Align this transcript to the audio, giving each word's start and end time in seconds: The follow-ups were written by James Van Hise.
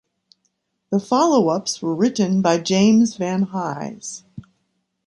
The 0.89 0.99
follow-ups 0.99 1.79
were 1.83 1.93
written 1.93 2.41
by 2.41 2.57
James 2.57 3.17
Van 3.17 3.43
Hise. 3.43 4.23